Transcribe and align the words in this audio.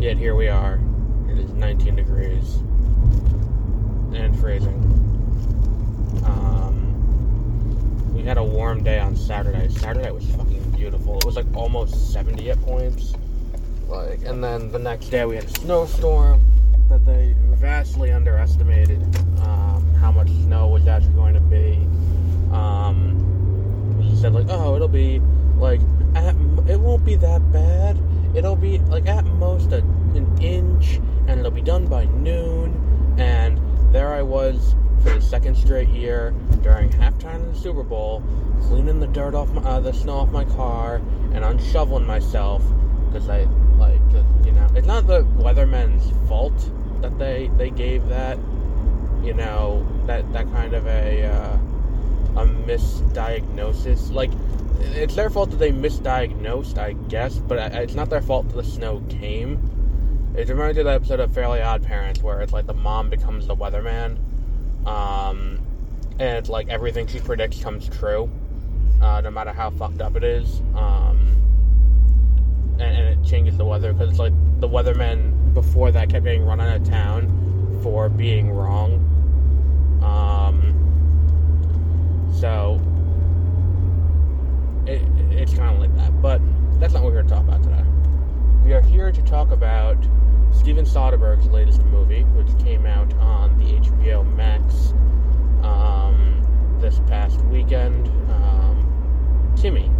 Yet 0.00 0.16
here 0.16 0.34
we 0.34 0.48
are. 0.48 0.80
It 1.28 1.36
is 1.38 1.50
19 1.50 1.96
degrees 1.96 2.54
and 4.14 4.34
freezing. 4.40 4.80
Um, 6.24 8.14
we 8.14 8.22
had 8.22 8.38
a 8.38 8.42
warm 8.42 8.82
day 8.82 8.98
on 8.98 9.14
Saturday. 9.14 9.68
Saturday 9.68 10.10
was 10.10 10.24
fucking 10.30 10.70
beautiful. 10.70 11.18
It 11.18 11.26
was 11.26 11.36
like 11.36 11.44
almost 11.54 12.14
70 12.14 12.50
at 12.50 12.58
points. 12.62 13.12
Like, 13.88 14.22
and 14.22 14.42
then 14.42 14.72
the 14.72 14.78
next 14.78 15.10
day 15.10 15.26
we 15.26 15.36
had 15.36 15.44
a 15.44 15.50
snowstorm 15.50 16.40
that 16.88 17.04
they 17.04 17.34
vastly 17.50 18.10
underestimated 18.10 19.02
um, 19.40 19.86
how 20.00 20.10
much 20.10 20.28
snow 20.28 20.68
was 20.68 20.86
actually 20.86 21.12
going 21.12 21.34
to 21.34 21.40
be. 21.40 21.74
Um, 22.54 23.98
he 24.02 24.16
said 24.16 24.32
like, 24.32 24.46
oh, 24.48 24.76
it'll 24.76 24.88
be 24.88 25.20
like 25.56 25.80
it 26.70 26.80
won't 26.80 27.04
be 27.04 27.16
that 27.16 27.52
bad. 27.52 27.98
It'll 28.34 28.56
be 28.56 28.78
like 28.78 29.06
at 29.06 29.24
most 29.24 29.72
a, 29.72 29.78
an 29.78 30.38
inch, 30.40 31.00
and 31.26 31.40
it'll 31.40 31.50
be 31.50 31.62
done 31.62 31.86
by 31.86 32.04
noon. 32.06 33.14
And 33.18 33.60
there 33.92 34.12
I 34.12 34.22
was 34.22 34.74
for 35.02 35.10
the 35.10 35.22
second 35.22 35.56
straight 35.56 35.88
year 35.88 36.34
during 36.62 36.90
halftime 36.90 37.46
of 37.46 37.54
the 37.54 37.58
Super 37.58 37.82
Bowl, 37.82 38.22
cleaning 38.62 39.00
the 39.00 39.06
dirt 39.06 39.34
off 39.34 39.50
my, 39.52 39.62
uh, 39.62 39.80
the 39.80 39.92
snow 39.92 40.18
off 40.18 40.30
my 40.30 40.44
car, 40.44 40.96
and 41.32 41.44
unshoveling 41.44 42.06
myself 42.06 42.62
because 43.10 43.28
I 43.28 43.44
like 43.78 44.00
you 44.44 44.52
know 44.52 44.68
it's 44.74 44.86
not 44.86 45.06
the 45.06 45.24
weathermen's 45.36 46.12
fault 46.28 46.54
that 47.00 47.18
they 47.18 47.50
they 47.56 47.70
gave 47.70 48.06
that 48.08 48.38
you 49.22 49.34
know 49.34 49.86
that 50.06 50.30
that 50.32 50.50
kind 50.52 50.74
of 50.74 50.86
a 50.86 51.24
uh, 51.24 51.58
a 52.36 52.46
misdiagnosis 52.46 54.12
like 54.12 54.30
it's 54.80 55.14
their 55.14 55.30
fault 55.30 55.50
that 55.50 55.58
they 55.58 55.70
misdiagnosed 55.70 56.78
I 56.78 56.92
guess 56.92 57.38
but 57.38 57.72
it's 57.74 57.94
not 57.94 58.10
their 58.10 58.22
fault 58.22 58.48
that 58.48 58.56
the 58.56 58.64
snow 58.64 59.02
came 59.08 60.32
it 60.36 60.48
reminds 60.48 60.76
me 60.76 60.82
of 60.82 60.86
that 60.86 60.96
episode 60.96 61.20
of 61.20 61.32
Fairly 61.34 61.60
Odd 61.60 61.82
Parents 61.82 62.22
where 62.22 62.40
it's 62.40 62.52
like 62.52 62.66
the 62.66 62.74
mom 62.74 63.10
becomes 63.10 63.46
the 63.46 63.56
weatherman 63.56 64.16
um, 64.86 65.60
and 66.18 66.38
it's 66.38 66.48
like 66.48 66.68
everything 66.68 67.06
she 67.06 67.20
predicts 67.20 67.62
comes 67.62 67.88
true 67.88 68.30
uh, 69.02 69.20
no 69.20 69.30
matter 69.30 69.52
how 69.52 69.70
fucked 69.70 70.00
up 70.00 70.16
it 70.16 70.24
is 70.24 70.60
um, 70.74 71.36
and, 72.74 72.82
and 72.82 73.08
it 73.08 73.28
changes 73.28 73.56
the 73.56 73.64
weather 73.64 73.92
because 73.92 74.10
it's 74.10 74.18
like 74.18 74.32
the 74.60 74.68
weatherman 74.68 75.54
before 75.54 75.90
that 75.90 76.08
kept 76.08 76.24
getting 76.24 76.44
run 76.44 76.60
out 76.60 76.76
of 76.76 76.88
town 76.88 77.80
for 77.82 78.08
being 78.08 78.50
wrong. 78.50 79.06
Um, 80.02 80.76
so 82.38 82.80
it, 84.86 85.02
it's 85.30 85.54
kind 85.54 85.74
of 85.74 85.80
like 85.80 85.94
that, 85.96 86.20
but 86.22 86.40
that's 86.78 86.94
not 86.94 87.02
what 87.02 87.12
we're 87.12 87.22
here 87.22 87.22
to 87.22 87.28
talk 87.28 87.44
about 87.44 87.62
today. 87.62 87.84
We 88.64 88.72
are 88.72 88.82
here 88.82 89.12
to 89.12 89.22
talk 89.22 89.50
about 89.50 89.96
Steven 90.52 90.84
Soderbergh's 90.84 91.46
latest 91.46 91.82
movie, 91.84 92.22
which 92.22 92.48
came 92.62 92.86
out 92.86 93.12
on 93.14 93.58
the 93.58 93.74
HBO 93.74 94.24
Max 94.36 94.92
um, 95.62 96.42
this 96.80 97.00
past 97.06 97.40
weekend. 97.46 98.08
Um, 98.30 99.54
Kimi 99.60 99.90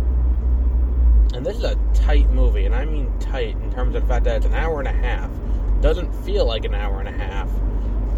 and 1.35 1.47
this 1.47 1.57
is 1.57 1.65
a 1.65 1.77
tight 1.95 2.29
movie, 2.31 2.67
and 2.67 2.75
I 2.75 2.85
mean 2.85 3.11
tight 3.21 3.57
in 3.57 3.71
terms 3.73 3.95
of 3.95 4.03
the 4.03 4.09
fact 4.09 4.25
that 4.25 4.39
it's 4.39 4.47
an 4.47 4.55
hour 4.55 4.81
and 4.81 4.89
a 4.89 4.93
half. 4.93 5.31
Doesn't 5.81 6.13
feel 6.25 6.45
like 6.45 6.65
an 6.65 6.75
hour 6.75 7.01
and 7.01 7.09
a 7.09 7.13
half. 7.13 7.49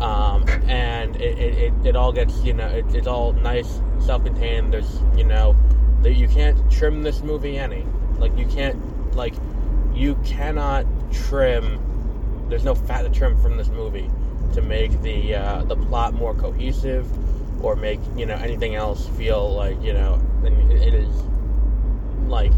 Um, 0.01 0.49
and 0.69 1.15
it, 1.17 1.39
it, 1.39 1.73
it, 1.85 1.97
all 1.97 2.13
gets, 2.13 2.43
you 2.43 2.55
know, 2.55 2.67
it, 2.67 2.87
it's 2.95 3.07
all 3.07 3.33
nice, 3.35 3.81
self 4.01 4.25
contained. 4.25 4.73
There's, 4.73 5.01
you 5.17 5.25
know, 5.25 5.55
that 6.03 6.15
you 6.15 6.29
can't 6.29 6.71
trim 6.71 7.03
this 7.03 7.23
movie 7.23 7.59
any. 7.59 7.87
Like, 8.19 8.37
you 8.37 8.47
can't, 8.47 9.15
like, 9.15 9.35
you 9.95 10.15
cannot 10.25 10.87
trim, 11.13 11.81
there's 12.49 12.65
no 12.65 12.75
fat 12.75 13.03
to 13.03 13.11
trim 13.11 13.41
from 13.41 13.57
this 13.57 13.69
movie 13.69 14.11
to 14.55 14.63
make 14.63 15.01
the, 15.03 15.35
uh, 15.35 15.65
the 15.65 15.77
plot 15.77 16.15
more 16.15 16.35
cohesive 16.35 17.07
or 17.65 17.77
make, 17.77 18.01
you 18.17 18.27
know, 18.27 18.35
anything 18.35 18.75
else 18.75 19.09
feel 19.11 19.55
like, 19.55 19.81
you 19.83 19.93
know, 19.93 20.21
it 20.45 20.95
is, 20.95 21.15
like, 22.27 22.53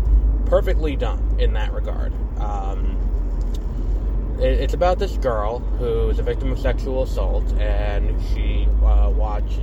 perfectly 0.46 0.96
done 0.96 1.36
in 1.38 1.52
that 1.54 1.72
regard. 1.72 2.12
Um, 2.38 2.96
it, 4.40 4.60
it's 4.60 4.74
about 4.74 4.98
this 4.98 5.16
girl 5.18 5.58
who 5.58 6.08
is 6.08 6.18
a 6.18 6.22
victim 6.22 6.50
of 6.52 6.58
sexual 6.58 7.02
assault, 7.02 7.44
and 7.58 8.20
she 8.32 8.66
uh, 8.84 9.10
watch, 9.10 9.58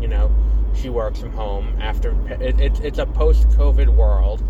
you 0.00 0.08
know, 0.08 0.34
she 0.74 0.88
works 0.88 1.20
from 1.20 1.32
home 1.32 1.76
after. 1.80 2.10
It, 2.40 2.60
it, 2.60 2.80
it's 2.80 2.98
a 2.98 3.06
post-COVID 3.06 3.88
world, 3.88 4.42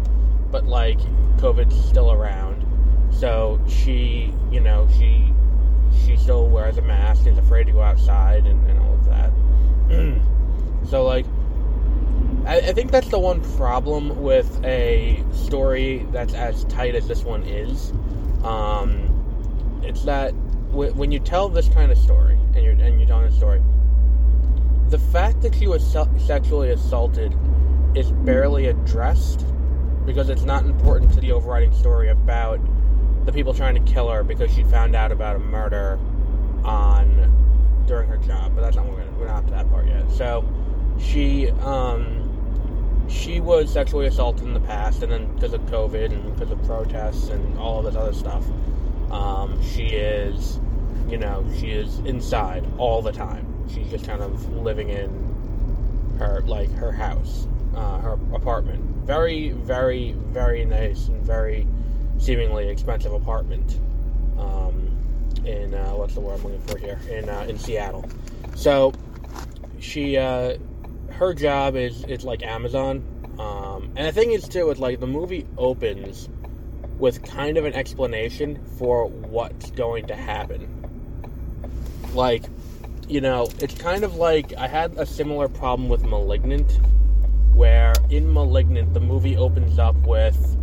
but 0.51 0.65
like 0.67 0.99
COVID's 1.39 1.83
still 1.89 2.13
around, 2.13 2.67
so 3.13 3.61
she, 3.69 4.33
you 4.51 4.61
know, 4.61 4.89
she 4.99 5.33
she 6.05 6.17
still 6.17 6.49
wears 6.49 6.79
a 6.79 6.83
mask 6.83 7.27
is 7.27 7.37
afraid 7.37 7.67
to 7.67 7.73
go 7.73 7.83
outside 7.83 8.47
and, 8.47 8.71
and 8.71 8.79
all 8.79 8.95
of 8.95 9.05
that. 9.07 9.33
so 10.89 11.05
like 11.05 11.27
I, 12.47 12.59
I 12.59 12.73
think 12.73 12.91
that's 12.91 13.09
the 13.09 13.19
one 13.19 13.41
problem 13.57 14.23
with 14.23 14.65
a 14.65 15.23
story 15.33 16.07
that's 16.11 16.35
as 16.35 16.65
tight 16.65 16.95
as 16.95 17.07
this 17.07 17.23
one 17.23 17.43
is. 17.43 17.93
Um, 18.45 19.81
it's 19.83 20.05
that 20.05 20.33
w- 20.71 20.93
when 20.93 21.13
you 21.13 21.19
tell 21.19 21.49
this 21.49 21.69
kind 21.69 21.93
of 21.93 21.99
story 21.99 22.39
and 22.55 22.65
you're 22.65 22.73
and 22.73 22.99
you're 22.99 23.07
telling 23.07 23.27
a 23.27 23.33
story, 23.33 23.61
the 24.91 24.99
fact 24.99 25.41
that 25.43 25.55
she 25.55 25.69
was 25.69 25.85
sexually 26.19 26.71
assaulted 26.71 27.37
is 27.95 28.11
barely 28.11 28.67
addressed 28.67 29.47
because 30.05 30.29
it's 30.29 30.43
not 30.43 30.65
important 30.65 31.13
to 31.13 31.21
the 31.21 31.31
overriding 31.31 31.73
story 31.73 32.09
about 32.09 32.61
the 33.25 33.33
people 33.33 33.55
trying 33.55 33.75
to 33.75 33.93
kill 33.93 34.09
her 34.09 34.25
because 34.25 34.53
she 34.53 34.65
found 34.65 34.97
out 34.97 35.13
about 35.13 35.37
a 35.37 35.39
murder 35.39 35.99
on 36.65 37.85
during 37.87 38.09
her 38.09 38.17
job. 38.17 38.53
But 38.55 38.63
that's 38.63 38.77
not 38.77 38.87
we're, 38.87 38.97
gonna, 38.97 39.19
we're 39.19 39.27
not 39.29 39.47
to 39.47 39.53
that 39.53 39.71
part 39.71 39.87
yet. 39.87 40.11
So 40.11 40.45
she 40.99 41.51
um, 41.61 43.07
she 43.09 43.41
was 43.41 43.73
sexually 43.73 44.07
assaulted 44.07 44.45
in 44.45 44.55
the 44.55 44.61
past, 44.61 45.05
and 45.05 45.13
then 45.13 45.33
because 45.35 45.53
of 45.53 45.61
COVID 45.63 46.13
and 46.13 46.35
because 46.35 46.51
of 46.51 46.61
protests 46.65 47.29
and 47.29 47.59
all 47.59 47.79
of 47.79 47.85
this 47.85 47.95
other 47.95 48.13
stuff, 48.13 48.45
um, 49.13 49.61
she 49.63 49.87
is, 49.87 50.59
you 51.09 51.17
know, 51.17 51.45
she 51.59 51.71
is 51.71 52.01
inside 52.01 52.67
all 52.77 53.03
the 53.03 53.13
time. 53.13 53.50
She's 53.69 53.89
just 53.91 54.07
kind 54.07 54.23
of 54.23 54.53
living 54.53 54.89
in 54.89 56.17
her 56.19 56.43
like 56.43 56.71
her 56.73 56.93
house, 56.93 57.47
uh, 57.75 57.99
her 57.99 58.13
apartment. 58.35 58.81
Very, 59.07 59.51
very, 59.51 60.13
very 60.13 60.65
nice 60.65 61.09
and 61.09 61.23
very 61.23 61.67
seemingly 62.19 62.69
expensive 62.69 63.13
apartment. 63.13 63.79
Um, 64.39 64.97
in 65.45 65.75
uh, 65.75 65.93
what's 65.93 66.15
the 66.15 66.21
word 66.21 66.39
I'm 66.39 66.45
looking 66.45 66.61
for 66.63 66.79
here? 66.79 67.01
In 67.11 67.29
uh, 67.29 67.47
in 67.49 67.59
Seattle. 67.59 68.05
So 68.55 68.93
she 69.79 70.17
uh, 70.17 70.59
her 71.13 71.35
job 71.35 71.77
is 71.77 72.05
it's 72.05 72.25
like 72.25 72.43
Amazon. 72.43 73.05
Um, 73.39 73.93
and 73.97 74.07
the 74.07 74.13
thing 74.13 74.33
is 74.33 74.47
too, 74.47 74.71
it's 74.71 74.81
like 74.81 75.01
the 75.01 75.07
movie 75.07 75.47
opens 75.57 76.29
with 76.99 77.23
kind 77.23 77.57
of 77.57 77.65
an 77.65 77.73
explanation 77.73 78.63
for 78.79 79.07
what's 79.07 79.71
going 79.71 80.07
to 80.09 80.15
happen. 80.15 80.69
Like, 82.13 82.45
you 83.11 83.21
know, 83.21 83.49
it's 83.59 83.75
kind 83.75 84.05
of 84.05 84.15
like 84.15 84.55
I 84.57 84.69
had 84.69 84.95
a 84.97 85.05
similar 85.05 85.49
problem 85.49 85.89
with 85.89 86.05
Malignant, 86.05 86.79
where 87.55 87.93
in 88.09 88.33
Malignant 88.33 88.95
the 88.95 89.01
movie 89.01 89.37
opens 89.37 89.81
up 89.81 89.97
with 90.07 90.57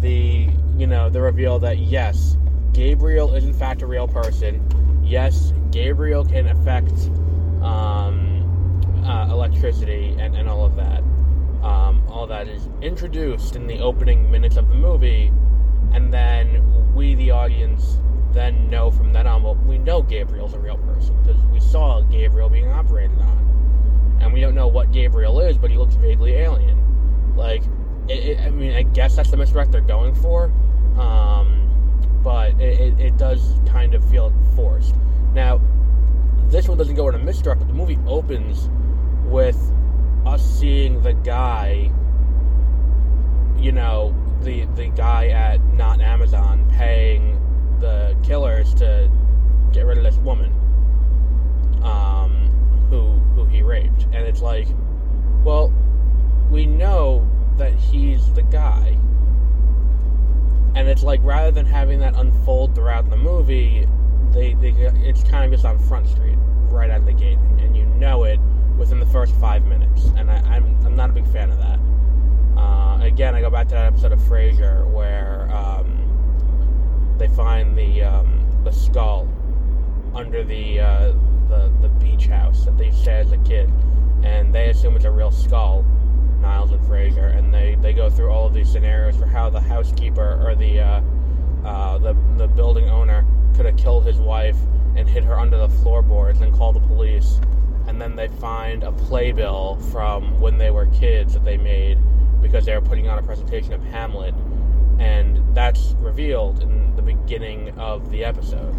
the 0.00 0.48
you 0.76 0.88
know 0.88 1.08
the 1.08 1.20
reveal 1.20 1.60
that 1.60 1.78
yes, 1.78 2.36
Gabriel 2.72 3.32
is 3.34 3.44
in 3.44 3.54
fact 3.54 3.80
a 3.82 3.86
real 3.86 4.08
person. 4.08 4.60
Yes, 5.04 5.52
Gabriel 5.70 6.24
can 6.24 6.48
affect 6.48 6.90
um, 7.62 8.82
uh, 9.06 9.28
electricity 9.30 10.16
and, 10.18 10.34
and 10.34 10.48
all 10.48 10.66
of 10.66 10.74
that. 10.74 10.98
Um, 11.62 12.02
all 12.08 12.26
that 12.26 12.48
is 12.48 12.68
introduced 12.82 13.54
in 13.54 13.68
the 13.68 13.78
opening 13.78 14.28
minutes 14.32 14.56
of 14.56 14.68
the 14.68 14.74
movie, 14.74 15.32
and 15.92 16.12
then 16.12 16.92
we, 16.92 17.14
the 17.14 17.30
audience, 17.30 17.98
then 18.34 18.68
know 18.68 18.90
from 18.90 19.12
then 19.12 19.26
on, 19.26 19.42
well, 19.42 19.54
we 19.54 19.78
know 19.78 20.02
Gabriel's 20.02 20.54
a 20.54 20.58
real 20.58 20.76
person 20.78 21.16
because 21.22 21.40
we 21.46 21.60
saw 21.60 22.00
Gabriel 22.02 22.48
being 22.48 22.68
operated 22.68 23.18
on. 23.20 24.18
And 24.20 24.32
we 24.32 24.40
don't 24.40 24.54
know 24.54 24.68
what 24.68 24.92
Gabriel 24.92 25.40
is, 25.40 25.56
but 25.56 25.70
he 25.70 25.78
looks 25.78 25.94
vaguely 25.94 26.34
alien. 26.34 27.36
Like, 27.36 27.62
it, 28.08 28.12
it, 28.12 28.40
I 28.40 28.50
mean, 28.50 28.74
I 28.74 28.82
guess 28.82 29.16
that's 29.16 29.30
the 29.30 29.36
misdirect 29.36 29.72
they're 29.72 29.80
going 29.80 30.14
for, 30.14 30.52
um, 30.98 32.20
but 32.22 32.60
it, 32.60 32.98
it, 33.00 33.16
does 33.16 33.58
kind 33.66 33.94
of 33.94 34.08
feel 34.10 34.32
forced. 34.54 34.94
Now, 35.32 35.60
this 36.48 36.68
one 36.68 36.76
doesn't 36.76 36.94
go 36.94 37.08
in 37.08 37.14
a 37.14 37.18
misdirect, 37.18 37.60
but 37.60 37.68
the 37.68 37.74
movie 37.74 37.98
opens 38.06 38.68
with 39.24 39.58
us 40.26 40.44
seeing 40.58 41.02
the 41.02 41.12
guy, 41.12 41.90
you 43.56 43.72
know, 43.72 44.14
the 44.42 44.64
the 44.76 44.88
guy 44.88 45.28
at 45.28 45.62
not 45.74 46.00
Amazon 46.00 46.70
paying 46.76 47.33
the 47.84 48.16
killers 48.22 48.72
to 48.74 49.10
get 49.72 49.84
rid 49.84 49.98
of 49.98 50.04
this 50.04 50.16
woman, 50.16 50.50
um, 51.82 52.48
who 52.88 53.10
who 53.34 53.44
he 53.44 53.60
raped, 53.62 54.04
and 54.04 54.26
it's 54.26 54.40
like, 54.40 54.66
well, 55.44 55.70
we 56.50 56.64
know 56.64 57.28
that 57.58 57.74
he's 57.74 58.32
the 58.32 58.42
guy, 58.42 58.98
and 60.74 60.88
it's 60.88 61.02
like 61.02 61.20
rather 61.22 61.50
than 61.50 61.66
having 61.66 61.98
that 62.00 62.16
unfold 62.16 62.74
throughout 62.74 63.10
the 63.10 63.16
movie, 63.16 63.86
they, 64.32 64.54
they 64.54 64.70
it's 64.70 65.22
kind 65.24 65.44
of 65.44 65.50
just 65.50 65.66
on 65.66 65.78
Front 65.78 66.08
Street 66.08 66.38
right 66.70 66.90
out 66.90 67.00
of 67.00 67.06
the 67.06 67.12
gate, 67.12 67.36
and, 67.36 67.60
and 67.60 67.76
you 67.76 67.84
know 67.84 68.24
it 68.24 68.40
within 68.78 68.98
the 68.98 69.06
first 69.06 69.34
five 69.34 69.64
minutes, 69.66 70.06
and 70.16 70.30
I, 70.30 70.36
I'm 70.56 70.64
I'm 70.86 70.96
not 70.96 71.10
a 71.10 71.12
big 71.12 71.26
fan 71.30 71.50
of 71.50 71.58
that. 71.58 71.78
Uh, 72.56 72.98
again, 73.02 73.34
I 73.34 73.42
go 73.42 73.50
back 73.50 73.68
to 73.68 73.74
that 73.74 73.84
episode 73.84 74.12
of 74.12 74.20
Frasier 74.20 74.90
where 74.90 75.50
um, 75.52 75.93
they 77.18 77.28
find 77.28 77.76
the 77.76 78.02
um, 78.02 78.40
the 78.64 78.72
skull 78.72 79.28
under 80.14 80.44
the, 80.44 80.80
uh, 80.80 81.12
the 81.48 81.72
the 81.80 81.88
beach 82.00 82.26
house 82.26 82.64
that 82.64 82.78
they 82.78 82.90
said 82.90 83.26
as 83.26 83.32
a 83.32 83.38
kid, 83.38 83.70
and 84.22 84.54
they 84.54 84.70
assume 84.70 84.96
it's 84.96 85.04
a 85.04 85.10
real 85.10 85.30
skull, 85.30 85.84
Niles 86.40 86.70
and 86.72 86.80
Frasier, 86.82 87.36
and 87.36 87.52
they, 87.52 87.76
they 87.76 87.92
go 87.92 88.08
through 88.08 88.30
all 88.30 88.46
of 88.46 88.54
these 88.54 88.70
scenarios 88.70 89.16
for 89.16 89.26
how 89.26 89.50
the 89.50 89.60
housekeeper 89.60 90.40
or 90.46 90.54
the 90.54 90.80
uh, 90.80 91.00
uh, 91.64 91.98
the 91.98 92.16
the 92.36 92.46
building 92.46 92.88
owner 92.88 93.26
could 93.56 93.66
have 93.66 93.76
killed 93.76 94.04
his 94.04 94.18
wife 94.18 94.56
and 94.96 95.08
hid 95.08 95.24
her 95.24 95.38
under 95.38 95.58
the 95.58 95.68
floorboards 95.68 96.40
and 96.40 96.52
called 96.54 96.76
the 96.76 96.80
police, 96.80 97.40
and 97.86 98.00
then 98.00 98.14
they 98.14 98.28
find 98.28 98.82
a 98.82 98.92
playbill 98.92 99.76
from 99.90 100.40
when 100.40 100.58
they 100.58 100.70
were 100.70 100.86
kids 100.86 101.34
that 101.34 101.44
they 101.44 101.56
made 101.56 101.98
because 102.40 102.66
they 102.66 102.74
were 102.74 102.80
putting 102.80 103.08
on 103.08 103.18
a 103.18 103.22
presentation 103.22 103.72
of 103.72 103.82
Hamlet, 103.84 104.34
and 104.98 105.54
that's 105.54 105.94
revealed 105.98 106.62
in 106.62 106.94
the 106.96 107.02
beginning 107.02 107.70
of 107.78 108.10
the 108.10 108.24
episode. 108.24 108.74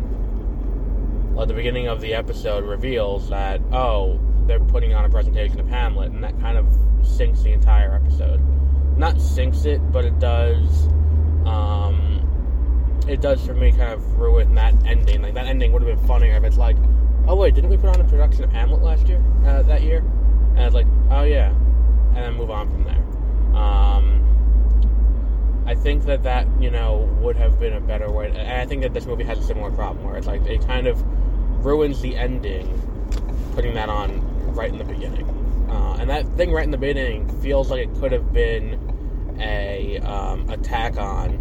Well, 1.33 1.45
the 1.45 1.53
beginning 1.53 1.87
of 1.87 1.99
the 2.01 2.13
episode 2.13 2.63
reveals 2.63 3.29
that 3.29 3.61
oh 3.71 4.19
they're 4.47 4.59
putting 4.59 4.93
on 4.93 5.05
a 5.05 5.09
presentation 5.09 5.59
of 5.59 5.67
Hamlet, 5.67 6.11
and 6.11 6.23
that 6.23 6.39
kind 6.39 6.57
of 6.57 6.67
sinks 7.03 7.41
the 7.41 7.51
entire 7.51 7.93
episode. 7.93 8.41
Not 8.97 9.19
sinks 9.19 9.65
it, 9.65 9.79
but 9.91 10.05
it 10.05 10.17
does. 10.19 10.87
Um, 11.45 13.01
it 13.07 13.21
does 13.21 13.45
for 13.45 13.53
me 13.53 13.71
kind 13.71 13.93
of 13.93 14.19
ruin 14.19 14.55
that 14.55 14.73
ending. 14.85 15.21
Like 15.21 15.33
that 15.33 15.47
ending 15.47 15.71
would 15.73 15.81
have 15.81 15.97
been 15.97 16.07
funnier 16.07 16.35
if 16.35 16.43
it's 16.43 16.57
like, 16.57 16.77
oh 17.27 17.35
wait, 17.35 17.55
didn't 17.55 17.69
we 17.69 17.77
put 17.77 17.89
on 17.89 18.01
a 18.01 18.05
production 18.05 18.43
of 18.43 18.51
Hamlet 18.51 18.81
last 18.81 19.07
year? 19.07 19.23
Uh, 19.45 19.61
that 19.63 19.83
year, 19.83 19.99
and 20.55 20.59
it's 20.59 20.75
like, 20.75 20.87
oh 21.11 21.23
yeah, 21.23 21.49
and 21.49 22.17
then 22.17 22.33
move 22.35 22.49
on 22.49 22.69
from 22.69 22.83
there. 22.83 23.59
Um, 23.59 24.24
I 25.65 25.73
think 25.73 26.05
that 26.05 26.23
that 26.23 26.47
you 26.59 26.69
know 26.69 27.09
would 27.21 27.35
have 27.37 27.59
been 27.59 27.73
a 27.73 27.81
better 27.81 28.11
way, 28.11 28.27
and 28.27 28.37
I 28.37 28.65
think 28.65 28.83
that 28.83 28.93
this 28.93 29.05
movie 29.05 29.23
has 29.23 29.39
a 29.39 29.43
similar 29.43 29.71
problem 29.71 30.05
where 30.05 30.15
it's 30.17 30.27
like 30.27 30.45
it 30.45 30.65
kind 30.67 30.87
of 30.87 31.01
ruins 31.65 32.01
the 32.01 32.15
ending, 32.15 32.67
putting 33.53 33.73
that 33.73 33.89
on 33.89 34.21
right 34.53 34.69
in 34.69 34.77
the 34.77 34.83
beginning, 34.83 35.27
uh, 35.69 35.97
and 35.99 36.09
that 36.09 36.27
thing 36.37 36.51
right 36.51 36.63
in 36.63 36.71
the 36.71 36.77
beginning 36.77 37.27
feels 37.41 37.71
like 37.71 37.87
it 37.87 37.93
could 37.95 38.11
have 38.11 38.31
been 38.31 38.79
a 39.39 39.97
um, 39.99 40.47
attack 40.49 40.97
on 40.97 41.35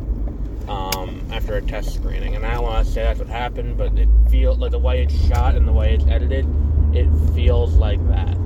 um, 0.69 1.21
after 1.31 1.57
a 1.57 1.63
test 1.63 1.95
screening. 1.95 2.35
And 2.35 2.47
I 2.47 2.55
don't 2.55 2.65
want 2.65 2.87
to 2.87 2.93
say 2.93 3.03
that's 3.03 3.19
what 3.19 3.29
happened, 3.29 3.77
but 3.77 3.97
it 3.99 4.09
feels 4.31 4.59
like 4.59 4.71
the 4.71 4.79
way 4.79 5.03
it's 5.03 5.15
shot 5.27 5.55
and 5.55 5.69
the 5.69 5.73
way 5.73 5.95
it's 5.95 6.07
edited, 6.07 6.47
it 6.95 7.09
feels 7.35 7.75
like 7.75 8.05
that. 8.09 8.37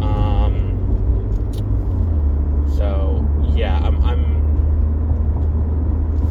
Um, 0.00 0.76
so 2.76 3.26
yeah, 3.54 3.78
I'm, 3.78 4.02
I'm 4.04 4.38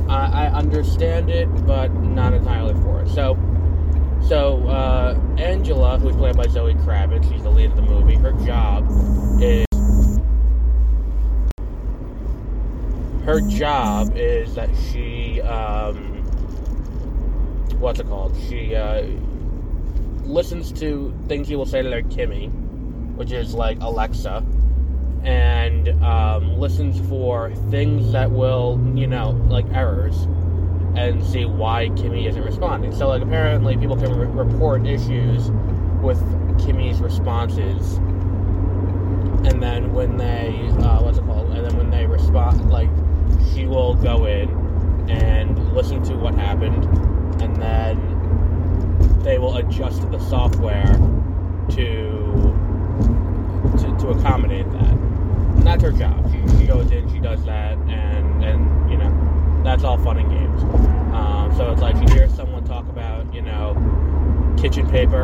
I, 0.10 0.48
I 0.48 0.60
understand 0.98 1.30
it, 1.30 1.48
but 1.68 1.94
not 1.94 2.34
entirely 2.34 2.74
for 2.82 3.02
it. 3.02 3.10
So. 3.10 3.38
So, 4.28 4.68
uh, 4.68 5.18
Angela, 5.38 6.00
who's 6.00 6.16
played 6.16 6.36
by 6.36 6.48
Zoe 6.48 6.74
Kravitz, 6.74 7.32
she's 7.32 7.44
the 7.44 7.50
lead 7.50 7.70
of 7.70 7.76
the 7.78 7.82
movie. 7.84 8.16
Her 8.16 8.34
job 8.46 8.86
is 9.40 9.66
her 13.24 13.40
job 13.42 14.18
is 14.18 14.56
that 14.56 14.70
she, 14.92 15.40
um, 15.42 15.96
what's 17.80 18.00
it 18.00 18.08
called? 18.08 18.36
She 18.50 18.76
uh, 18.76 19.04
listens 20.24 20.74
to 20.74 21.14
things 21.28 21.50
you 21.50 21.58
will 21.58 21.66
say 21.66 21.82
to 21.84 21.90
their 21.90 22.02
Kimi, 22.02 22.48
which 22.48 23.32
is 23.32 23.54
like 23.54 23.78
Alexa, 23.80 24.44
and 25.24 25.90
um, 26.04 26.60
listens 26.60 27.00
for 27.08 27.54
things 27.70 28.12
that 28.12 28.32
will, 28.32 28.82
you 28.96 29.08
know, 29.08 29.30
like 29.48 29.68
errors, 29.74 30.28
and 30.98 31.24
see 31.24 31.46
why 31.46 31.90
Kimi 31.96 32.26
isn't 32.26 32.44
responding. 32.44 32.92
So, 32.94 33.08
like, 33.08 33.22
apparently, 33.22 33.78
people 33.78 33.96
can 33.96 34.12
re- 34.18 34.44
report 34.44 34.88
issues 34.88 35.52
with 36.02 36.20
Kimi's 36.60 37.00
responses, 37.00 37.98
and 39.48 39.62
then 39.62 39.94
when 39.94 40.18
they, 40.18 40.70
uh, 40.84 41.02
what's 41.02 41.20
it 41.20 41.26
called? 41.26 41.52
And 41.52 41.66
then 41.66 41.78
when 41.78 41.90
they 41.92 42.08
respond, 42.08 42.70
like 42.72 42.90
she 43.54 43.66
will 43.66 43.94
go 43.94 44.26
in 44.26 44.50
and 45.10 45.74
listen 45.74 46.04
to 46.04 46.16
what 46.16 46.34
happened, 46.34 46.84
and 47.42 47.56
then 47.58 49.20
they 49.22 49.38
will 49.38 49.58
adjust 49.58 50.10
the 50.12 50.20
software 50.20 50.94
to 51.70 52.56
to, 53.78 53.98
to 54.00 54.08
accommodate 54.10 54.70
that. 54.72 54.92
And 54.92 55.64
that's 55.64 55.84
her 55.84 55.92
job. 55.92 56.32
She, 56.32 56.58
she 56.58 56.66
goes 56.66 56.92
in, 56.92 57.12
she 57.14 57.20
does 57.20 57.44
that, 57.46 57.78
and 57.88 58.44
and 58.44 58.92
you 58.92 58.98
know 58.98 59.17
that's 59.68 59.84
all 59.84 59.98
fun 59.98 60.18
and 60.18 60.30
games. 60.30 60.64
Um, 61.14 61.54
so 61.58 61.72
it's 61.72 61.82
like 61.82 61.96
you 61.96 62.14
hear 62.14 62.30
someone 62.30 62.64
talk 62.64 62.88
about 62.90 63.34
you 63.34 63.42
know 63.42 63.76
kitchen 64.58 64.90
paper, 64.90 65.24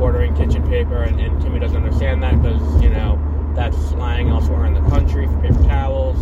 ordering 0.00 0.34
kitchen 0.34 0.62
paper, 0.68 1.02
and, 1.02 1.18
and 1.18 1.42
Kimi 1.42 1.58
doesn't 1.58 1.76
understand 1.76 2.22
that 2.22 2.40
because 2.40 2.82
you 2.82 2.90
know 2.90 3.18
that's 3.54 3.76
slang 3.88 4.28
elsewhere 4.28 4.66
in 4.66 4.74
the 4.74 4.90
country 4.90 5.26
for 5.26 5.40
paper 5.40 5.62
towels. 5.64 6.18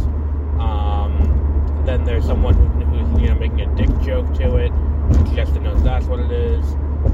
Um, 0.61 1.83
then 1.87 2.05
there's 2.05 2.25
someone 2.27 2.55
who, 2.55 2.85
who's 2.85 3.23
you 3.23 3.29
know 3.29 3.35
making 3.35 3.61
a 3.63 3.75
dick 3.75 3.89
joke 4.01 4.33
to 4.35 4.57
it. 4.57 4.71
And 4.71 5.29
she 5.29 5.37
has 5.37 5.51
to 5.53 5.61
know 5.61 5.75
that's 5.81 6.07
what 6.07 6.21
it 6.21 6.31
is. 6.31 6.65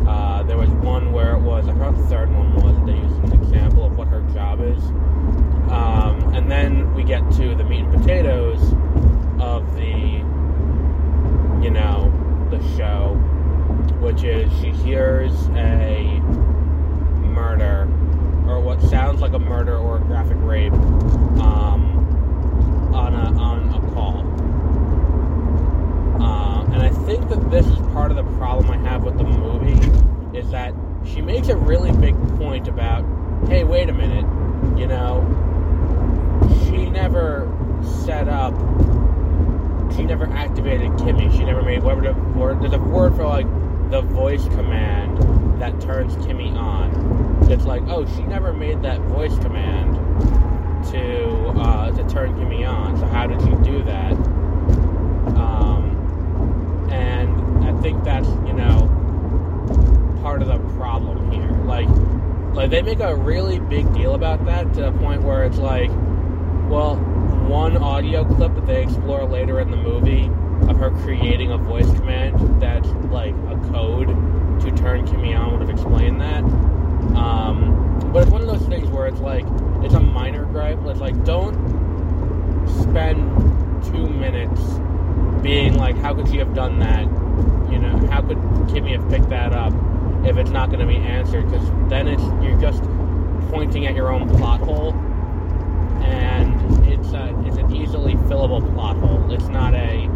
Uh, 0.06 0.42
there 0.42 0.58
was 0.58 0.68
one 0.68 1.12
where 1.12 1.34
it 1.34 1.40
was 1.40 1.68
I 1.68 1.72
forgot 1.72 1.96
the 1.96 2.06
third 2.08 2.30
one 2.34 2.54
was 2.56 2.86
they 2.86 2.96
used 2.96 3.32
an 3.32 3.40
example 3.40 3.84
of 3.84 3.96
what 3.96 4.08
her 4.08 4.20
job 4.34 4.60
is. 4.60 4.82
Um, 5.70 6.34
and 6.34 6.50
then 6.50 6.92
we 6.94 7.04
get 7.04 7.20
to 7.32 7.54
the 7.54 7.64
meat 7.64 7.84
and 7.84 7.92
potatoes 7.92 8.60
of 9.40 9.74
the 9.74 10.22
you 11.62 11.70
know 11.70 12.12
the 12.50 12.60
show, 12.76 13.14
which 14.00 14.24
is 14.24 14.52
she 14.60 14.70
hears 14.70 15.32
a 15.54 16.20
murder 17.22 17.82
or 18.48 18.60
what 18.60 18.80
sounds 18.82 19.20
like 19.20 19.32
a 19.32 19.38
murder 19.38 19.76
or 19.76 19.96
a 19.98 20.00
graphic 20.00 20.38
rape. 20.40 20.72
Um, 20.72 21.96
on 22.96 23.14
a, 23.14 23.40
on 23.40 23.74
a 23.74 23.92
call. 23.92 24.20
Uh, 26.22 26.64
and 26.72 26.82
I 26.82 26.88
think 27.04 27.28
that 27.28 27.50
this 27.50 27.66
is 27.66 27.76
part 27.92 28.10
of 28.10 28.16
the 28.16 28.24
problem 28.38 28.70
I 28.70 28.88
have 28.88 29.04
with 29.04 29.18
the 29.18 29.24
movie 29.24 29.78
is 30.36 30.50
that 30.50 30.74
she 31.04 31.20
makes 31.20 31.48
a 31.48 31.56
really 31.56 31.92
big 31.92 32.16
point 32.38 32.68
about, 32.68 33.04
hey, 33.48 33.64
wait 33.64 33.90
a 33.90 33.92
minute, 33.92 34.24
you 34.78 34.86
know, 34.86 35.22
she 36.64 36.88
never 36.88 37.52
set 38.04 38.28
up, 38.28 38.54
she 39.94 40.02
never 40.16 40.32
activated 40.32 40.96
Kimi, 40.98 41.30
she 41.36 41.44
never 41.44 41.62
made 41.62 41.82
whatever 41.82 42.12
the 42.12 42.38
word, 42.38 42.60
there's 42.60 42.72
a 42.72 42.78
word 42.78 43.14
for 43.14 43.24
like 43.24 43.46
the 43.90 44.00
voice 44.00 44.44
command 44.48 45.18
that 45.60 45.78
turns 45.80 46.16
Kimi 46.26 46.50
on. 46.50 47.46
It's 47.50 47.64
like, 47.64 47.82
oh, 47.88 48.06
she 48.16 48.22
never 48.22 48.52
made 48.52 48.82
that 48.82 49.00
voice 49.02 49.36
command 49.38 49.94
to 50.90 51.48
uh, 51.60 51.90
to 51.92 52.08
turn 52.08 52.34
Kimi 52.38 52.64
on. 52.64 52.98
So 52.98 53.06
how 53.06 53.26
did 53.26 53.40
she 53.42 53.70
do 53.70 53.82
that? 53.84 54.12
Um, 55.36 56.88
and 56.90 57.64
I 57.64 57.78
think 57.82 58.02
that's 58.02 58.28
you 58.28 58.54
know 58.54 58.88
part 60.22 60.40
of 60.40 60.48
the 60.48 60.58
problem 60.76 61.30
here. 61.30 61.50
Like, 61.64 61.88
like 62.54 62.70
they 62.70 62.80
make 62.80 63.00
a 63.00 63.14
really 63.14 63.58
big 63.58 63.92
deal 63.92 64.14
about 64.14 64.46
that 64.46 64.72
to 64.74 64.80
the 64.80 64.92
point 64.92 65.22
where 65.22 65.44
it's 65.44 65.58
like, 65.58 65.90
well, 66.70 66.96
one 67.78 67.82
audio 67.84 68.24
clip 68.24 68.54
that 68.54 68.66
they 68.66 68.82
explore 68.82 69.24
later 69.26 69.60
in 69.60 69.70
the 69.70 69.76
movie 69.76 70.30
of 70.70 70.78
her 70.78 70.90
creating 71.02 71.52
a 71.52 71.58
voice 71.58 71.90
command 71.92 72.34
that's 72.60 72.88
like 73.10 73.34
a 73.50 73.68
code 73.70 74.08
to 74.62 74.70
turn 74.76 75.06
Kimi 75.06 75.34
on 75.34 75.52
would 75.52 75.60
have 75.60 75.70
explained 75.70 76.18
that. 76.20 76.42
Um, 77.14 78.10
but 78.14 78.22
it's 78.22 78.30
one 78.30 78.40
of 78.40 78.46
those 78.46 78.66
things 78.66 78.88
where 78.88 79.06
it's 79.06 79.20
like 79.20 79.44
it's 79.82 79.92
a 79.92 80.00
minor 80.00 80.46
gripe. 80.46 80.78
It's 80.86 81.00
like 81.00 81.22
don't 81.24 81.54
spend 82.82 83.84
two 83.84 84.08
minutes 84.08 84.60
being 85.42 85.76
like, 85.76 85.98
how 85.98 86.14
could 86.14 86.28
she 86.28 86.38
have 86.38 86.54
done 86.54 86.78
that? 86.78 87.02
You 87.70 87.78
know, 87.78 88.08
how 88.10 88.22
could 88.22 88.38
Kimi 88.72 88.92
have 88.92 89.06
picked 89.10 89.28
that 89.28 89.52
up 89.52 89.74
if 90.24 90.38
it's 90.38 90.50
not 90.50 90.70
going 90.70 90.80
to 90.80 90.86
be 90.86 90.96
answered? 90.96 91.50
Because 91.50 91.68
then 91.90 92.08
it's 92.08 92.22
you're 92.42 92.58
just 92.58 92.82
pointing 93.50 93.86
at 93.86 93.94
your 93.94 94.10
own 94.10 94.30
plot 94.30 94.60
hole, 94.60 94.94
and 96.02 96.88
it's 96.88 97.06
it's 97.06 97.14
a, 97.14 97.42
it's 97.46 97.56
an 97.56 97.74
easily 97.74 98.15
fillable 98.28 98.62
plot 98.74 98.96
hole. 98.96 99.32
It's 99.32 99.48
not 99.48 99.74
a 99.74 100.08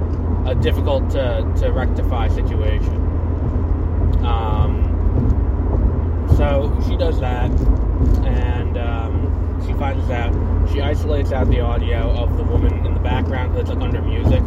a 0.47 0.55
difficult 0.55 1.11
to, 1.11 1.53
to 1.59 1.71
rectify 1.71 2.29
situation. 2.29 2.97
Um, 4.25 4.87
so 6.37 6.77
she 6.89 6.97
does 6.97 7.21
that, 7.21 7.51
and 8.25 8.79
um, 8.79 9.65
she 9.67 9.73
finds 9.75 10.09
out. 10.11 10.35
She 10.73 10.81
isolates 10.81 11.33
out 11.33 11.49
the 11.49 11.61
audio 11.61 12.11
of 12.13 12.37
the 12.37 12.45
woman 12.45 12.87
in 12.87 12.95
the 12.95 13.01
background 13.01 13.57
it's 13.59 13.71
like 13.71 13.81
under 13.81 14.01
music. 14.01 14.43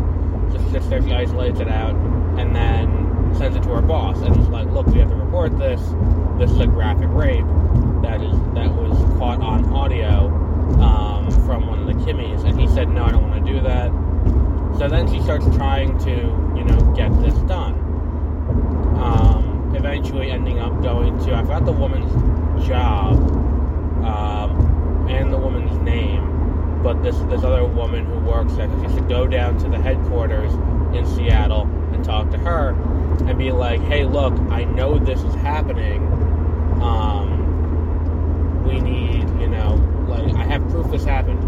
So 0.51 0.63
she 0.63 0.71
sits 0.71 0.87
there, 0.87 1.01
she 1.01 1.13
isolates 1.13 1.59
it 1.59 1.67
out, 1.67 1.95
and 2.39 2.55
then 2.55 3.35
sends 3.35 3.57
it 3.57 3.63
to 3.63 3.69
her 3.69 3.81
boss. 3.81 4.17
And 4.19 4.35
it's 4.35 4.49
like, 4.49 4.67
look, 4.67 4.87
we 4.87 4.99
have 4.99 5.09
to 5.09 5.15
report 5.15 5.57
this. 5.57 5.81
This 6.37 6.51
is 6.51 6.59
a 6.59 6.67
graphic 6.67 7.09
rape 7.09 7.45
that 8.01 8.21
is 8.21 8.31
that 8.53 8.73
was 8.73 8.97
caught 9.17 9.41
on 9.41 9.65
audio 9.73 10.27
um, 10.81 11.29
from 11.45 11.67
one 11.67 11.79
of 11.79 11.87
the 11.87 11.93
Kimis. 12.05 12.45
And 12.45 12.59
he 12.59 12.67
said, 12.67 12.89
no, 12.89 13.03
I 13.03 13.11
don't 13.11 13.32
do 13.45 13.61
that. 13.61 13.91
So 14.77 14.87
then 14.87 15.07
she 15.11 15.21
starts 15.21 15.45
trying 15.55 15.97
to, 15.99 16.11
you 16.11 16.63
know, 16.63 16.93
get 16.95 17.09
this 17.21 17.35
done. 17.47 17.73
Um, 18.97 19.73
eventually 19.75 20.31
ending 20.31 20.59
up 20.59 20.81
going 20.81 21.17
to, 21.25 21.35
I 21.35 21.41
forgot 21.41 21.65
the 21.65 21.71
woman's 21.71 22.11
job 22.65 23.17
um, 24.03 25.07
and 25.09 25.31
the 25.31 25.37
woman's 25.37 25.77
name, 25.81 26.81
but 26.81 27.01
this 27.03 27.17
this 27.29 27.43
other 27.43 27.65
woman 27.65 28.05
who 28.05 28.19
works 28.19 28.53
there, 28.55 28.69
she 28.81 28.95
should 28.95 29.07
go 29.09 29.27
down 29.27 29.57
to 29.59 29.69
the 29.69 29.77
headquarters 29.79 30.53
in 30.95 31.05
Seattle 31.05 31.63
and 31.93 32.03
talk 32.03 32.29
to 32.31 32.37
her 32.37 32.69
and 33.27 33.37
be 33.37 33.51
like, 33.51 33.81
hey, 33.81 34.05
look, 34.05 34.33
I 34.49 34.63
know 34.63 34.97
this 34.99 35.21
is 35.21 35.33
happening. 35.35 36.01
Um, 36.81 38.63
we 38.65 38.79
need, 38.79 39.29
you 39.39 39.47
know, 39.47 39.75
like, 40.07 40.33
I 40.35 40.43
have 40.45 40.67
proof 40.69 40.89
this 40.91 41.03
happened. 41.03 41.41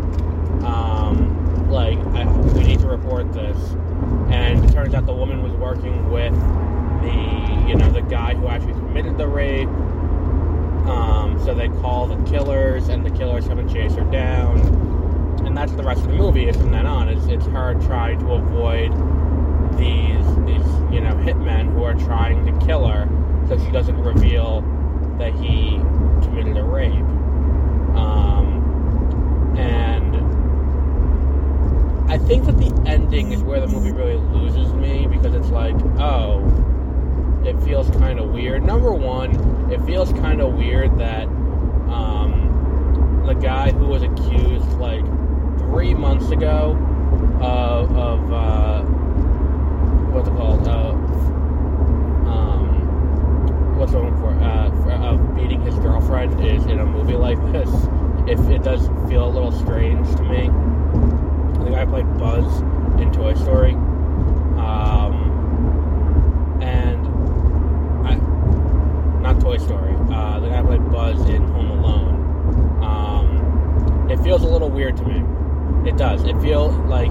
Um, 0.63 1.34
like, 1.67 1.97
I, 1.99 2.25
we 2.53 2.63
need 2.63 2.79
to 2.79 2.87
report 2.87 3.31
this. 3.33 3.57
And 4.29 4.63
it 4.63 4.71
turns 4.71 4.93
out 4.93 5.05
the 5.05 5.13
woman 5.13 5.41
was 5.43 5.53
working 5.53 6.09
with 6.11 6.33
the, 7.01 7.67
you 7.67 7.75
know, 7.75 7.89
the 7.91 8.01
guy 8.01 8.33
who 8.35 8.47
actually 8.47 8.73
committed 8.73 9.17
the 9.17 9.27
rape. 9.27 9.67
Um, 10.87 11.41
so 11.43 11.53
they 11.55 11.69
call 11.69 12.07
the 12.07 12.21
killers, 12.29 12.89
and 12.89 13.05
the 13.05 13.09
killers 13.09 13.47
come 13.47 13.59
and 13.59 13.71
chase 13.71 13.93
her 13.95 14.03
down. 14.11 14.59
And 15.45 15.57
that's 15.57 15.71
the 15.73 15.83
rest 15.83 16.01
of 16.01 16.07
the 16.07 16.13
movie. 16.13 16.47
Is 16.47 16.55
from 16.55 16.71
then 16.71 16.85
on, 16.85 17.09
it's, 17.09 17.25
it's 17.25 17.45
her 17.47 17.73
trying 17.85 18.19
to 18.19 18.33
avoid 18.33 18.91
these 19.77 20.25
these 20.45 20.65
you 20.93 21.01
know 21.01 21.13
hitmen 21.15 21.73
who 21.73 21.83
are 21.83 21.95
trying 21.95 22.45
to 22.45 22.65
kill 22.65 22.87
her, 22.87 23.07
so 23.47 23.57
she 23.63 23.71
doesn't 23.71 23.99
reveal 23.99 24.61
that 25.17 25.33
he 25.33 25.77
committed 26.21 26.57
a 26.57 26.63
rape. 26.63 26.93
Um, 27.95 29.55
and 29.57 30.15
I 32.07 32.19
think 32.19 32.45
that 32.45 32.57
the 32.59 32.71
ending 32.85 33.31
is 33.31 33.41
where 33.41 33.59
the 33.59 33.67
movie 33.67 33.91
really 33.91 34.17
loses 34.17 34.71
me 34.73 35.07
because 35.07 35.33
it's 35.33 35.49
like, 35.49 35.75
oh, 35.99 36.39
it 37.43 37.59
feels 37.63 37.89
kind 37.97 38.19
of 38.19 38.29
weird. 38.29 38.63
Number 38.63 38.93
one, 38.93 39.71
it 39.71 39.81
feels 39.85 40.13
kind 40.13 40.39
of 40.39 40.53
weird 40.53 40.99
that 40.99 41.23
um, 41.89 43.23
the 43.25 43.33
guy 43.33 43.71
who 43.71 43.87
was 43.87 44.03
accused 44.03 44.67
like 44.73 45.03
three 45.57 45.95
months 45.95 46.29
ago 46.29 46.77
of, 47.41 47.97
of 47.97 48.31
uh, 48.31 48.83
what's 50.11 50.27
it 50.27 50.35
called? 50.35 50.67
Uh, 50.67 50.91
um, 52.29 53.77
what's 53.79 53.93
the 53.93 53.99
one 53.99 54.15
for? 54.17 54.29
Uh, 54.43 54.69
for 54.83 54.91
of 54.91 55.35
beating 55.35 55.61
his 55.61 55.75
girlfriend 55.79 56.39
is 56.45 56.65
in 56.65 56.79
a 56.79 56.85
movie 56.85 57.15
like 57.15 57.39
this. 57.51 57.69
If 58.27 58.39
it 58.49 58.63
does 58.63 58.87
feel 59.09 59.27
a 59.27 59.31
little 59.31 59.51
strange 59.51 60.07
to 60.17 60.23
me 60.23 60.74
the 61.65 61.71
guy 61.71 61.85
played 61.85 62.05
Buzz 62.19 62.61
in 63.01 63.11
Toy 63.11 63.33
Story. 63.33 63.73
Um, 63.73 65.15
and 66.61 67.07
I, 68.07 68.15
not 69.21 69.41
Toy 69.41 69.57
Story. 69.57 69.95
Uh, 70.13 70.39
the 70.39 70.49
guy 70.49 70.61
played 70.61 70.91
Buzz 70.91 71.19
in 71.27 71.41
Home 71.41 71.71
Alone. 71.71 72.83
Um, 72.83 74.09
it 74.11 74.19
feels 74.19 74.43
a 74.43 74.47
little 74.47 74.69
weird 74.69 74.95
to 74.97 75.03
me. 75.03 75.89
It 75.89 75.97
does. 75.97 76.23
It 76.23 76.39
feels 76.39 76.75
like, 76.87 77.09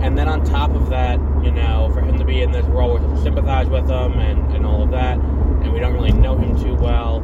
and 0.00 0.16
then 0.16 0.28
on 0.28 0.44
top 0.44 0.70
of 0.70 0.88
that, 0.90 1.18
you 1.42 1.50
know, 1.50 1.90
for 1.92 2.00
him 2.00 2.16
to 2.18 2.24
be 2.24 2.42
in 2.42 2.52
this 2.52 2.64
role 2.66 2.94
where 2.94 3.02
we 3.02 3.20
sympathize 3.22 3.66
with 3.66 3.90
him 3.90 4.20
and, 4.20 4.54
and 4.54 4.64
all 4.64 4.84
of 4.84 4.92
that, 4.92 5.18
and 5.18 5.72
we 5.72 5.80
don't 5.80 5.94
really 5.94 6.12
know 6.12 6.36
him 6.38 6.56
too 6.62 6.76
well. 6.76 7.16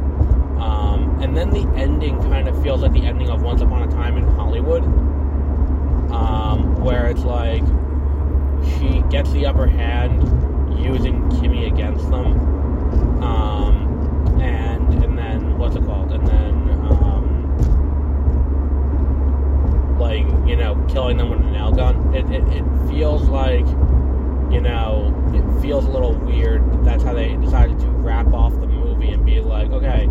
Um, 0.61 1.21
and 1.23 1.37
then 1.37 1.51
the 1.51 1.69
ending 1.77 2.21
kind 2.23 2.49
of 2.49 2.61
feels 2.61 2.83
like 2.83 2.93
the 2.93 3.05
ending 3.07 3.31
of 3.31 3.43
Once 3.43 3.63
Upon 3.63 3.89
a 3.89 3.91
Time 3.93 4.17
in 4.17 4.27
Hollywood 4.27 4.83
um, 6.13 6.81
where 6.83 7.07
it's 7.07 7.25
like 7.25 7.65
she 8.79 9.03
gets 9.11 9.33
hand 9.83 10.79
using 10.79 11.29
Kimi 11.31 11.67
against 11.67 12.09
them, 12.11 13.23
um, 13.23 14.41
and 14.41 15.05
and 15.05 15.19
then 15.19 15.59
what's 15.59 15.77
it 15.77 15.85
called? 15.85 16.13
And 16.13 16.27
then 16.27 16.71
um, 16.91 17.59
like 19.99 20.27
you 20.49 20.57
know, 20.57 20.75
killing 20.89 21.17
them 21.17 21.31
with 21.31 21.41
a 21.41 21.51
nail 21.51 21.73
gun. 21.73 22.15
It, 22.15 22.27
it, 22.31 22.45
it 22.49 22.65
feels 22.89 23.29
like 23.29 23.67
you 24.53 24.61
know, 24.61 25.15
it 25.35 25.63
feels 25.63 25.85
a 25.87 25.91
little 25.91 26.15
weird. 26.15 26.63
That's 26.85 27.03
how 27.03 27.15
they 27.15 27.37
decided 27.37 27.79
to 27.81 27.87
wrap 27.87 28.33
off 28.35 28.53
the 28.53 28.67
movie 28.67 29.11
and 29.11 29.25
be 29.25 29.41
like, 29.41 29.71
okay, 29.71 30.09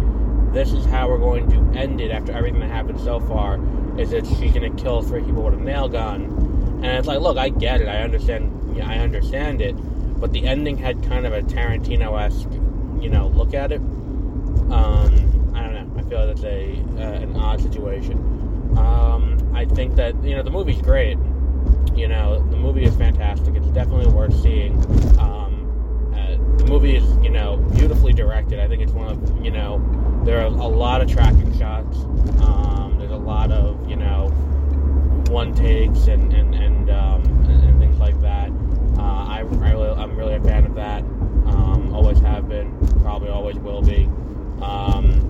this 0.52 0.72
is 0.74 0.86
how 0.86 1.08
we're 1.08 1.20
going 1.20 1.50
to 1.52 1.80
end 1.80 2.02
it 2.02 2.12
after 2.12 2.32
everything 2.32 2.60
that 2.62 2.72
happened 2.72 3.00
so 3.00 3.20
far 3.20 3.60
is 3.98 4.10
that 4.12 4.26
she's 4.26 4.54
gonna 4.54 4.70
kill 4.72 5.02
three 5.02 5.22
people 5.22 5.44
with 5.44 5.54
a 5.54 5.58
nail 5.58 5.88
gun, 5.88 6.24
and 6.84 6.86
it's 6.86 7.08
like, 7.08 7.20
look, 7.20 7.38
I 7.38 7.50
get 7.50 7.82
it, 7.82 7.88
I 7.88 8.02
understand, 8.02 8.61
yeah, 8.76 8.90
I 8.90 8.98
understand 9.00 9.62
it, 9.62 9.76
but 10.20 10.32
the 10.34 10.46
ending 10.46 10.78
had 10.78 11.04
kind 11.04 11.26
of 11.26 11.34
a 11.34 11.42
Tarantino-esque, 11.42 12.50
you 13.02 13.10
know, 13.10 13.28
look 13.28 13.54
at 13.54 13.72
it. 13.72 13.82
Um, 14.72 15.52
I 15.56 15.64
don't 15.64 15.74
know. 15.74 16.00
I 16.00 16.04
feel 16.04 16.28
that's 16.28 16.44
a 16.44 16.76
uh, 16.98 17.22
an 17.24 17.36
odd 17.36 17.62
situation. 17.62 18.18
Um, 18.78 19.52
I 19.54 19.66
think 19.66 19.96
that 19.96 20.16
you 20.24 20.36
know 20.36 20.44
the 20.44 20.52
movie's 20.52 20.82
great. 20.82 21.18
You 21.96 22.08
know, 22.08 22.40
the 22.50 22.56
movie 22.58 22.86
is 22.86 22.96
fantastic. 22.96 23.56
It's 23.56 23.68
definitely 23.68 24.08
worth 24.08 24.40
seeing. 24.42 24.78
Um, 25.20 26.14
uh, 26.16 26.58
the 26.58 26.66
movie 26.66 26.96
is, 26.96 27.04
you 27.24 27.30
know, 27.30 27.58
beautifully 27.76 28.14
directed. 28.14 28.60
I 28.60 28.68
think 28.68 28.82
it's 28.82 28.94
one 28.94 29.10
of, 29.10 29.46
you 29.46 29.52
know, 29.52 30.22
there 30.26 30.40
are 30.40 30.46
a 30.46 30.50
lot 30.50 31.02
of 31.02 31.12
tracking 31.12 31.58
shots. 31.58 31.98
Um, 32.44 32.96
there's 32.98 33.12
a 33.12 33.18
lot 33.18 33.52
of, 33.52 33.90
you 33.90 33.98
know, 33.98 34.30
one 35.30 35.54
takes 35.54 36.08
and 36.08 36.32
and 36.34 36.56
and, 36.56 36.90
um, 36.90 37.24
and, 37.24 37.64
and 37.64 37.80
things 37.80 37.91
like 38.02 38.20
that. 38.22 38.50
Uh, 38.98 39.26
I, 39.28 39.40
really, 39.42 39.90
I'm 39.90 40.18
really 40.18 40.36
a 40.36 40.42
fan 40.42 40.66
of 40.66 40.76
that. 40.76 41.02
Um, 41.02 41.94
always 41.94 42.20
have 42.20 42.50
been, 42.50 42.76
probably 43.02 43.30
always 43.30 43.58
will 43.58 43.82
be. 43.82 44.10
Um, 44.62 45.28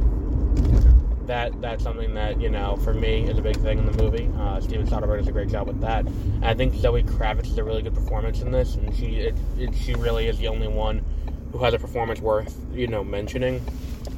that 1.28 1.62
that's 1.62 1.84
something 1.84 2.14
that 2.16 2.42
you 2.42 2.50
know 2.50 2.76
for 2.78 2.94
me 2.94 3.24
is 3.30 3.38
a 3.38 3.42
big 3.42 3.56
thing 3.58 3.78
in 3.78 3.86
the 3.86 4.04
movie. 4.04 4.30
Uh, 4.38 4.60
Steven 4.60 4.88
Soderbergh 4.88 5.20
does 5.20 5.28
a 5.28 5.32
great 5.32 5.50
job 5.50 5.68
with 5.68 5.80
that. 5.82 6.06
And 6.06 6.46
I 6.46 6.54
think 6.54 6.74
Zoe 6.74 7.04
Kravitz 7.04 7.48
is 7.48 7.58
a 7.58 7.64
really 7.64 7.82
good 7.82 7.94
performance 7.94 8.42
in 8.42 8.52
this, 8.52 8.76
and 8.76 8.94
she 8.96 9.18
it, 9.18 9.36
it, 9.58 9.76
she 9.76 9.94
really 9.94 10.28
is 10.28 10.38
the 10.40 10.48
only 10.48 10.68
one 10.68 11.04
who 11.52 11.60
has 11.60 11.74
a 11.74 11.80
performance 11.80 12.20
worth 12.20 12.58
you 12.74 12.88
know 12.88 13.04
mentioning 13.04 13.64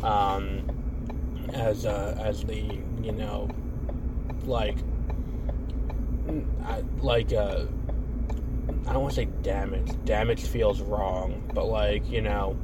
um, 0.03 0.63
as 1.53 1.85
uh, 1.85 2.17
as 2.23 2.43
the 2.43 2.79
you 3.01 3.11
know 3.11 3.49
like 4.45 4.77
like 7.01 7.33
uh, 7.33 7.65
I 8.87 8.93
don't 8.93 9.01
want 9.01 9.15
to 9.15 9.21
say 9.21 9.27
damaged. 9.41 10.05
Damaged 10.05 10.47
feels 10.47 10.81
wrong, 10.81 11.49
but 11.53 11.65
like 11.65 12.09
you 12.09 12.21
know 12.21 12.57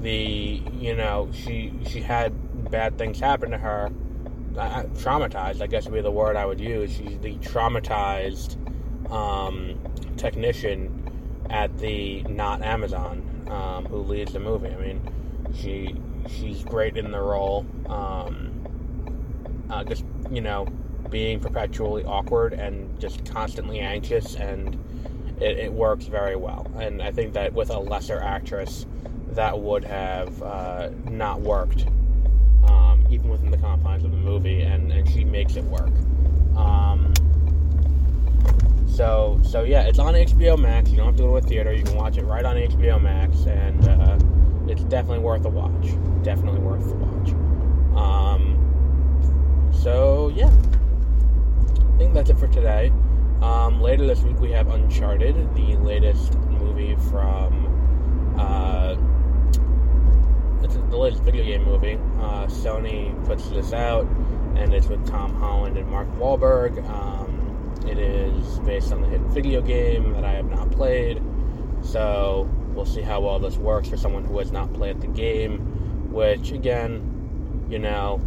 the 0.00 0.62
you 0.78 0.94
know 0.94 1.30
she 1.32 1.72
she 1.86 2.00
had 2.00 2.70
bad 2.70 2.96
things 2.98 3.20
happen 3.20 3.50
to 3.50 3.58
her. 3.58 3.90
Traumatized, 4.54 5.62
I 5.62 5.66
guess 5.68 5.84
would 5.84 5.94
be 5.94 6.00
the 6.00 6.10
word 6.10 6.36
I 6.36 6.44
would 6.44 6.60
use. 6.60 6.92
She's 6.92 7.18
the 7.18 7.36
traumatized 7.36 8.56
um, 9.10 9.78
technician 10.16 11.46
at 11.50 11.76
the 11.78 12.22
not 12.24 12.62
Amazon 12.62 13.46
um, 13.48 13.84
who 13.86 13.98
leads 13.98 14.32
the 14.32 14.40
movie. 14.40 14.68
I 14.68 14.76
mean, 14.76 15.00
she 15.54 15.94
she's 16.28 16.62
great 16.64 16.96
in 16.96 17.10
the 17.10 17.20
role. 17.20 17.66
Um, 17.88 19.66
uh, 19.70 19.84
just 19.84 20.04
you 20.30 20.40
know, 20.40 20.66
being 21.10 21.40
perpetually 21.40 22.04
awkward 22.04 22.52
and 22.52 22.98
just 23.00 23.24
constantly 23.24 23.80
anxious, 23.80 24.34
and 24.34 24.78
it, 25.40 25.58
it, 25.58 25.72
works 25.72 26.04
very 26.04 26.36
well. 26.36 26.70
And 26.78 27.02
I 27.02 27.10
think 27.10 27.32
that 27.34 27.52
with 27.52 27.70
a 27.70 27.78
lesser 27.78 28.20
actress, 28.20 28.86
that 29.32 29.58
would 29.58 29.84
have 29.84 30.42
uh, 30.42 30.90
not 31.08 31.40
worked 31.40 31.86
even 33.10 33.28
within 33.28 33.50
the 33.50 33.58
confines 33.58 34.04
of 34.04 34.12
the 34.12 34.16
movie, 34.16 34.62
and, 34.62 34.92
and 34.92 35.08
she 35.10 35.24
makes 35.24 35.56
it 35.56 35.64
work. 35.64 35.90
Um, 36.56 37.12
so 38.88 39.40
so 39.44 39.62
yeah, 39.64 39.82
it's 39.82 39.98
on 39.98 40.14
HBO 40.14 40.58
Max. 40.58 40.90
You 40.90 40.98
don't 40.98 41.06
have 41.06 41.16
to 41.16 41.22
go 41.22 41.28
to 41.28 41.36
a 41.44 41.48
theater. 41.48 41.72
You 41.72 41.82
can 41.82 41.96
watch 41.96 42.16
it 42.16 42.24
right 42.24 42.44
on 42.44 42.56
HBO 42.56 43.02
Max, 43.02 43.44
and 43.46 43.88
uh, 43.88 44.18
it's 44.70 44.84
definitely 44.84 45.20
worth 45.20 45.44
a 45.44 45.48
watch. 45.48 45.88
Definitely 46.22 46.60
worth 46.60 46.86
the 46.88 46.94
watch. 46.94 47.30
Um, 47.96 49.70
so 49.72 50.32
yeah, 50.34 50.50
I 51.94 51.98
think 51.98 52.14
that's 52.14 52.30
it 52.30 52.38
for 52.38 52.48
today. 52.48 52.92
Um, 53.42 53.80
later 53.80 54.06
this 54.06 54.20
week, 54.20 54.38
we 54.38 54.52
have 54.52 54.68
Uncharted, 54.68 55.54
the 55.54 55.76
latest 55.76 56.34
movie 56.40 56.94
from. 57.10 58.36
Uh, 58.38 58.96
it's 60.62 60.74
the 60.74 60.96
latest 60.96 61.22
video 61.22 61.44
game 61.44 61.64
movie. 61.64 61.94
Uh, 62.18 62.46
Sony 62.46 63.14
puts 63.24 63.48
this 63.48 63.72
out, 63.72 64.04
and 64.56 64.74
it's 64.74 64.88
with 64.88 65.06
Tom 65.06 65.34
Holland 65.34 65.78
and 65.78 65.88
Mark 65.88 66.08
Wahlberg. 66.18 66.86
Um, 66.90 67.74
it 67.86 67.96
is 67.96 68.58
based 68.60 68.92
on 68.92 69.00
the 69.00 69.08
hit 69.08 69.22
video 69.22 69.62
game 69.62 70.12
that 70.12 70.24
I 70.24 70.32
have 70.32 70.50
not 70.50 70.70
played, 70.70 71.22
so 71.80 72.46
we'll 72.74 72.84
see 72.84 73.00
how 73.00 73.22
well 73.22 73.38
this 73.38 73.56
works 73.56 73.88
for 73.88 73.96
someone 73.96 74.24
who 74.24 74.38
has 74.38 74.52
not 74.52 74.70
played 74.74 75.00
the 75.00 75.06
game. 75.06 76.12
Which, 76.12 76.52
again, 76.52 77.66
you 77.70 77.78
know, 77.78 78.20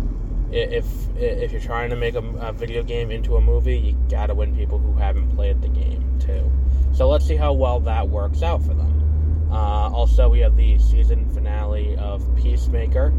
if 0.54 0.86
if 1.18 1.52
you're 1.52 1.62
trying 1.62 1.90
to 1.90 1.96
make 1.96 2.16
a, 2.16 2.20
a, 2.20 2.54
video 2.54 2.84
game 2.84 3.12
into 3.12 3.38
a 3.38 3.42
movie, 3.42 3.78
you 3.78 3.98
gotta 4.10 4.34
win 4.34 4.56
people 4.56 4.78
who 4.78 4.94
haven't 4.94 5.36
played 5.36 5.62
the 5.62 5.68
game 5.68 6.20
too. 6.20 6.52
So 6.94 7.10
let's 7.10 7.26
see 7.26 7.36
how 7.36 7.54
well 7.54 7.80
that 7.82 8.08
works 8.08 8.44
out 8.44 8.62
for 8.62 8.74
them. 8.74 9.50
Uh, 9.52 9.90
also, 9.90 10.30
we 10.30 10.40
have 10.40 10.56
the 10.56 10.80
season 10.80 11.30
finale 11.34 11.96
of 11.98 12.24
Peacemaker 12.36 13.14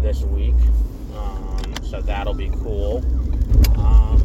this 0.00 0.22
week, 0.22 0.54
um, 1.14 1.74
so 1.82 2.00
that'll 2.00 2.34
be 2.34 2.50
cool. 2.50 2.98
Um, 3.78 4.22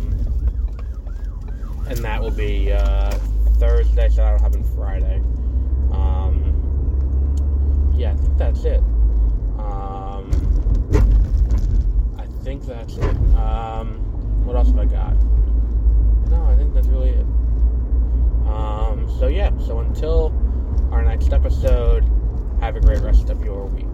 and 1.88 1.98
that 2.00 2.22
will 2.22 2.32
be 2.32 2.72
uh, 2.72 3.12
Thursday, 3.58 4.10
so 4.10 4.18
that'll 4.18 4.40
happen 4.40 4.64
Friday. 4.76 5.18
Um, 5.92 6.54
yeah, 7.96 8.12
I 8.12 8.16
think 8.16 8.38
that's 8.38 8.64
it. 8.64 8.82
Think 12.44 12.66
that's 12.66 12.98
it. 12.98 13.16
Um, 13.36 14.46
what 14.46 14.56
else 14.56 14.68
have 14.70 14.80
I 14.80 14.86
got? 14.86 15.16
No, 16.30 16.44
I 16.46 16.56
think 16.56 16.74
that's 16.74 16.88
really 16.88 17.12
it. 17.12 17.26
Um, 18.48 19.08
so 19.20 19.28
yeah, 19.28 19.52
so 19.60 19.80
until 19.80 20.34
our 20.92 21.04
next 21.04 21.34
episode, 21.34 22.04
have 22.60 22.76
a 22.76 22.80
great 22.80 23.02
rest 23.02 23.30
of 23.30 23.44
your 23.44 23.66
week. 23.68 23.91